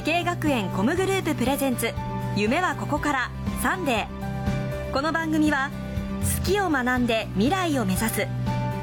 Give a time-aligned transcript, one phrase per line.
[0.00, 1.92] 滋慶学園 COMグループプレゼンツ
[2.34, 3.30] 夢はここから
[3.60, 4.92] サンデー。
[4.94, 5.70] この番組は
[6.38, 8.26] 好きを学んで未来を目指す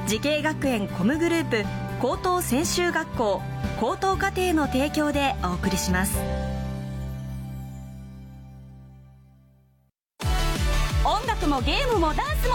[0.05, 1.65] 滋慶学園 COMグループ
[1.99, 3.41] 高等専修学校
[3.79, 6.19] 高等課程の提供でお送りします。
[11.03, 12.36] 音楽もゲームもダンスも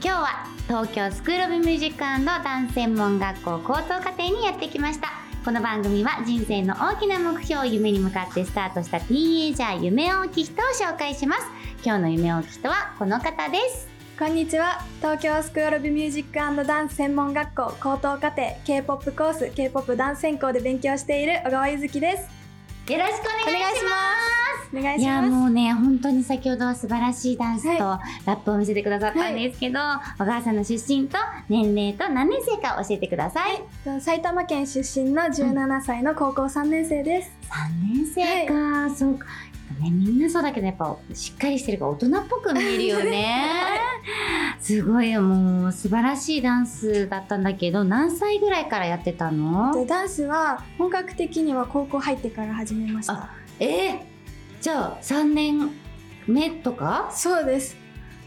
[0.00, 5.08] 今日は東京スクール・オブ・ミュージックダンス専門学校高等課程にやってきました。
[5.44, 11.42] この番組は人生の大きな目標を夢に向かってスタートしたティーンエイジャー夢大きい人を紹介します。
[11.84, 13.88] 今日の夢大きい人はこの方です。
[14.16, 14.84] こんにちは。
[14.98, 22.37] 東京スクール・オブ・ミュージックダンス専門学校高等課程 K-POP コース K-POP ダンス専攻で勉強している小川ゆずきです。
[22.92, 23.90] よろしくお願いしま
[24.70, 24.76] す。
[24.78, 25.28] お願いします。
[25.28, 31.18] いやもうね本当に先ほどは素晴らしいダンスとラップを見せてくださったんですけど、はい、小川さんの出身と
[31.50, 39.26] 年齢と何年生か教えてください、はい、埼玉県出身の17歳の高校3年生です、うん、3年生か、はい、そうか。
[39.80, 43.52] ね、みんなそうだけどやっぱしっかりしてるから大人っぽく見えるよね
[44.68, 49.86] すごいもう素晴らしいダンスだったんだけど何歳ぐらいからやってたの？
[49.86, 53.30] ダンスは本格的には高校入ってから始めました。
[53.58, 53.92] え？
[53.92, 53.98] ー、
[54.60, 55.70] じゃあ3年
[56.26, 57.10] 目とか？
[57.14, 57.78] そうです。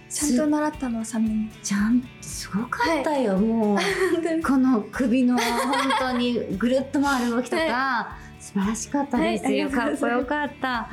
[0.10, 3.78] ちゃんと習ったのは3年ちゃんすごかったよ、はい、もう。
[4.44, 5.44] この首の本
[6.00, 10.90] 当にぐるっと回る動きとか、はい、素晴らしかったですよ、はい、かっこよかった。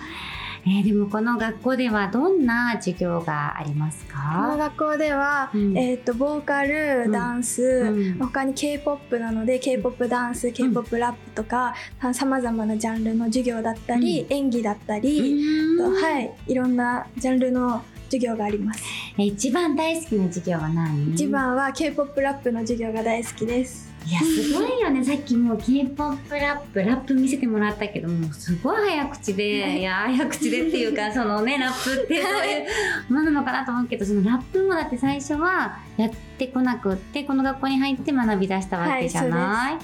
[0.70, 4.18] えー、でもこの学校ではどんな授業がありますか？
[4.44, 11.74] この学校では、うん、えっ、ー、とボーカル、ダンス、うん、他に K-POP なので K-POP ダンス、K-POP ラップとか
[12.12, 15.40] さまざまなジャンルの授業だったり、うん、演技だったり、
[15.78, 18.82] とはいいろんなジャンルの授業があります。
[19.16, 21.12] 一番大好きな授業は何？
[21.14, 23.88] 一番は K-POP ラップの授業が大好きです。
[24.06, 39.78] いやすごいよねさっきもう K-POP ラップラップ見せてもらったけどもうすごい早口でいや早口でっていうか そのねラップってそういうものなのかなと思うけどそのラップもだって最初はやってこなくってこの学校に入って学び出したわけじゃない、は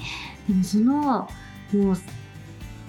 [0.49, 1.29] い、でもその
[1.73, 1.97] もう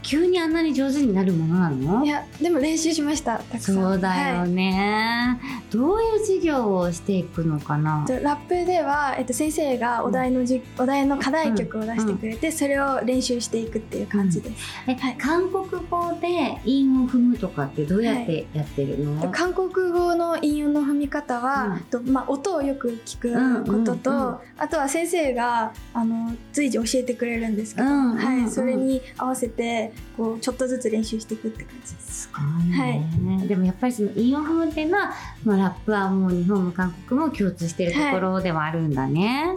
[0.06, 2.04] 急にあんなに上手になるものなの？
[2.04, 8.06] いやでも練習しましたそうだよね、はい、どういう授業をしていくのかな？
[8.22, 32.22] ラップでは、えっと、先生がお題のじ、うん、お題の課題曲を出してくれて、うん、それを練習していくっていう感じです、うん、え、はい、韓国語で韻を踏むとかってどうやってやってるの、はい、韓国語の韻の踏み方は、とまあ、音をよく聞くことと、あとは先生があの随時教えてくれるんですけど、はい、それに合わせてこうちょっとずつ練習していくって感じです。
[32.22, 35.12] すごいね、はい、でもやっぱりその韻を踏むっていうのは、
[35.44, 39.56] まあ、ラップはもう日本も韓国も共通しているところではあるんだね。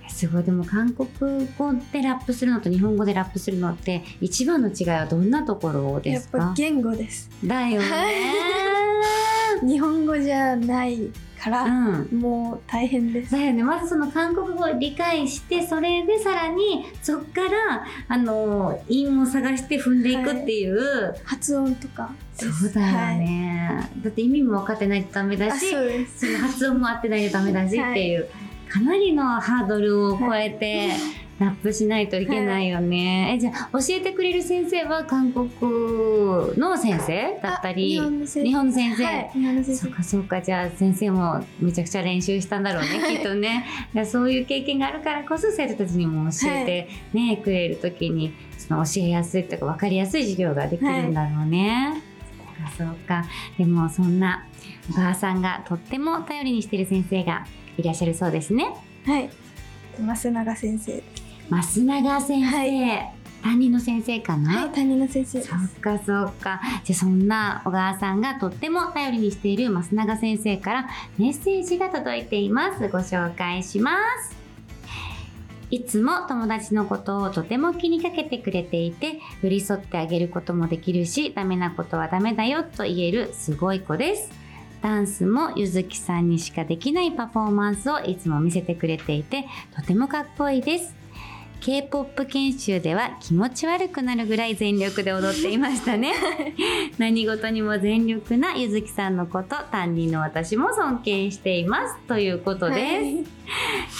[0.00, 1.08] はい、すごいでも韓国
[1.58, 6.38] 語でラップするのと日本語でラップするのって一番の違いはどんなところですか？
[6.38, 7.30] やっぱ言語です。
[7.44, 7.86] だよね。
[9.66, 11.10] 日本語じゃない
[11.42, 11.68] から、う
[12.12, 13.32] ん、もう大変です。
[13.32, 13.62] だよね。
[13.62, 28.30] まずその韓国語を理解して、それでさらにそっからあの韻を探して踏んでいくっていう、はい、発音とかそうだよね、はい、だって意味も分かってないとダメだし、その発音も合ってないとダメだしっていう、はい、
[28.70, 30.90] かなりのハードルを超えて。
[31.38, 33.24] ラップしないといけないよね。
[33.24, 35.50] はい、えじゃあ教えてくれる先生は韓国
[36.56, 39.64] の先生だったり日本の先生。
[39.74, 43.66] そうかそうかじゃあ先生もめちゃくちゃ練習したんだろうねきっとね。
[44.06, 52.02] そういう経験があるからこそ生徒たちにも教えてね、はい、くれる時にその教えやすいとか分かりやすい授業ができるんだろうね。
[52.62, 53.26] はい、そうか。
[53.58, 54.46] でもそんな
[54.90, 57.46] お母さんがとっても頼りにしている先生が
[57.76, 58.70] いらっしゃるそうですね。
[59.04, 59.28] はい。
[59.98, 61.02] 増永先生
[61.50, 63.12] 増永先生、はい、
[63.42, 64.62] 担任の先生かな？
[64.62, 66.60] はい担任の先生そっかそっか。
[66.84, 70.88] じゃあそんな小川さんがとっても頼りにしている増永先生から
[71.18, 72.88] メッセージが届いています。
[72.88, 74.36] ご紹介します。
[75.68, 84.30] いつも友達のことをとても気にかけてくれていて寄り添ってあげることもできるしダメなことはダメだよと言えるすごい子です。
[84.82, 90.94] ダンスもゆずきさんにしかできないパフォーマンスをいつも見せてくれていてとてもかっこいいです
[91.60, 96.12] K-POP 研修では気持ち悪くなるぐらい全力で踊っていましたね。
[96.98, 101.96] 何事にも全力なゆずきさんのこと、担任の私も尊敬しています。
[102.06, 102.78] ということです。
[102.80, 103.24] はい、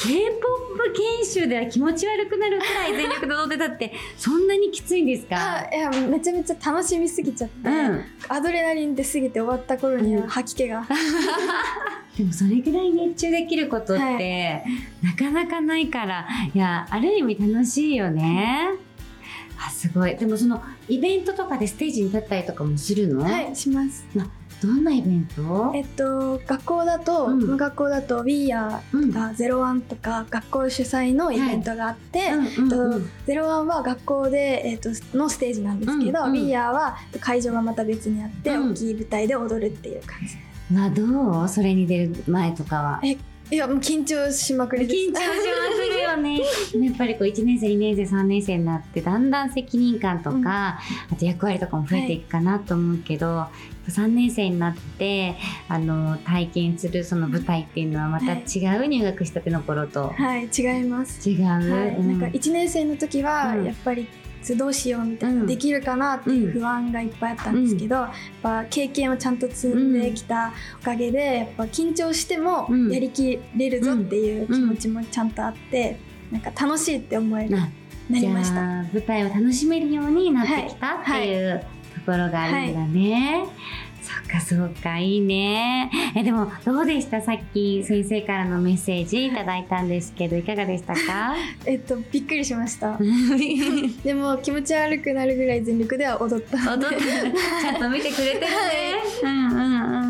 [0.04, 5.68] K-POP 研修では気持ち悪くなるくらい全力で踊ってたって、そんなにきついんですか？
[5.72, 10.86] いや、めちゃめちゃ楽しみすぎちゃって、うん、アドレナリン出すぎて終わった頃には吐き気が。
[12.16, 14.64] でもそれぐらい熱中できることって、はい、
[15.02, 16.26] なかなかないから。
[16.54, 18.70] いやある意味楽しいよね。
[19.58, 20.16] あすごい。
[20.16, 23.22] でもそのイベントとかでステージに立ったりとかもするの？
[23.22, 24.06] はいします。
[24.62, 25.72] どんなイベント？
[25.74, 32.30] えっと学校だと、うん、学校だと We Are とか、ゼロワンとか学校主催のイベントがあって、
[33.26, 40.36] ゼロワンは学校で、えっと、のステージなんですけど、うんうん、We Are は会場がまた別にあって、うん、大きい舞台で踊るっていう感じ
[40.72, 41.48] まあどう？
[41.48, 43.00] それに出る前とかは。
[43.02, 43.16] え
[43.48, 45.32] いやもう緊張しまくり緊張しま
[45.76, 46.40] くるよね。
[46.82, 50.80] やっぱりこう1年生2年生3年生になってだんだん責任感とか、うん、あ
[51.16, 53.50] と役割とかも増えていくかなと思うけど、は
[53.86, 55.36] い、3年生になって
[55.68, 60.12] あの体験するその舞台っていうのはまた違う、入学したての頃と。
[60.16, 61.30] はい違います。
[61.30, 62.32] 違う、はい、うん、なん。
[62.32, 64.08] か1年生の時はやっぱり、
[64.54, 68.12] どうしようみたいな、うん、できるかなっていう不安がいっぱいあったんですけど、うん、やっ
[68.42, 75.98] ぱ経験をちゃんと積んできたおかげでやっぱ緊張してもやりきれるぞっていう気持ちもちゃんとあって、
[76.30, 77.70] なんか楽しいって思える、な
[78.10, 78.60] りました。
[78.60, 81.66] 舞台を楽しめるようになってきたっていう、はい、と
[82.06, 83.44] ころがあるんだね。
[83.46, 83.52] は
[83.82, 83.85] いそ
[84.24, 85.90] っかそっかいいね。
[86.16, 87.20] えでもどうでした？
[87.20, 90.42] さっき先生からのメッセージいただいたんですけどい。
[90.42, 91.34] かがでしたか？
[91.66, 92.98] えっとびっくりしました。
[94.04, 97.04] でも気持ち悪くなるぐらい全力では踊った踊った。
[97.62, 98.46] ちゃんと見てくれてるね、
[99.22, 100.05] はい、うんうんうん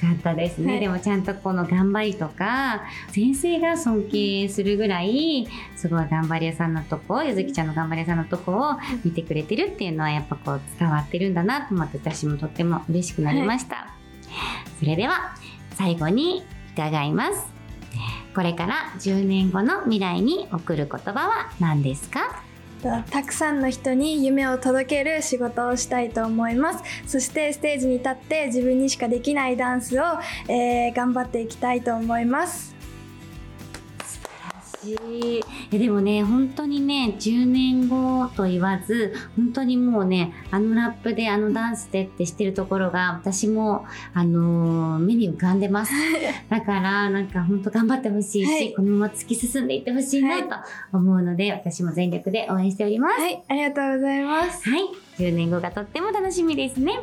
[0.00, 13.88] かったですね、はい、でもちゃんとこの頑張りとか先生が尊敬するぐらいすごい頑張り屋さんのとこゆずきちゃんの頑張り屋さんのとこを見てくれてるっていうのはやっぱこう伝わってるんだなと思って私もとっても嬉しくなりました、はい、
[14.78, 15.36] それでは
[15.74, 17.46] 最後に伺います。
[18.34, 22.44] これから10年後の未来に送る言葉は何ですか？
[22.82, 26.84] たくさんの人に夢を届ける仕事をしたいと思います。
[27.06, 30.02] そしてステージに立って自分にしかできないダンスを、
[30.48, 32.79] えー、頑張っていきたいと思います。
[34.82, 35.44] し。
[35.70, 45.92] いでもね本当にね10年後と言わず本当にもうねあのラップであのダンスでってしてるところが私もあのー、目に浮かんでます。
[46.48, 50.56] だからなんか本当頑張ってほしいし、はい、このまま突き進んでいってほしいなと
[50.92, 53.20] 思うので、はい、私も全力で応援しております。
[53.20, 54.68] はいありがとうございます。
[54.68, 56.98] はい10年後がとっても楽しみですね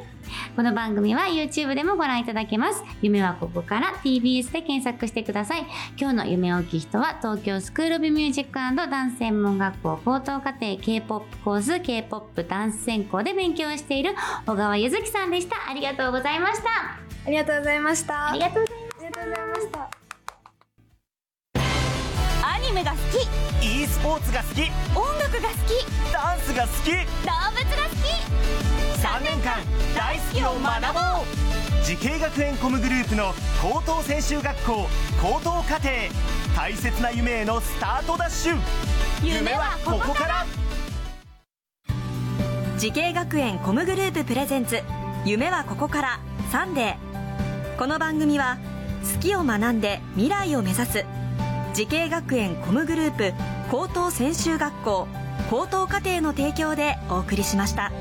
[0.56, 2.84] この番組は YouTube でもご覧いただけます。
[3.02, 5.66] 夢はここから TBS で検索してください。
[5.98, 14.16] 今日の夢大きい人は東京スクールオブミュージックダンス専門学校高等課程 K-POP コース K-POP ダンス専攻で勉強している
[14.46, 15.56] 小川ゆずきさんでした。
[15.70, 16.70] ありがとうございました。
[17.26, 18.32] ありがとうございました。
[18.32, 18.66] ありがとう
[24.08, 24.62] ポーツが好き。
[24.96, 26.14] 音楽が好き。
[26.14, 26.92] ダンスが好き。
[26.92, 28.08] 動物が好き。
[29.06, 29.60] 3年間
[29.98, 31.84] 大好きを学ぼう。
[31.84, 34.88] 滋慶学園 COMグループの高等専修学校
[35.22, 35.90] 高等課程。
[36.56, 38.58] 大切な夢へのスタートダッシュ。
[39.22, 40.46] 夢はここから。
[42.78, 44.84] 滋慶学園 COMグループプレゼンツ。
[45.26, 46.20] 夢はここから。
[46.50, 47.78] サンデー。
[47.78, 48.58] この番組は
[49.16, 51.06] 好きを学んで未来を目指す。
[51.74, 53.34] 滋慶学園 COMグループ
[53.70, 55.08] 高等専修学校
[55.50, 57.92] 高等課程の提供でお送りしました。